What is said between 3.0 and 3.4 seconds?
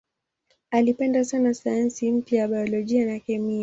na